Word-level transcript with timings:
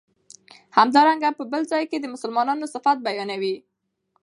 همدارنګه 0.77 1.29
په 1.37 1.43
بل 1.51 1.61
ځای 1.71 1.83
کی 1.91 1.97
د 2.01 2.05
مسلمانو 2.13 2.67
صفت 2.73 2.97
بیانوی 3.05 3.55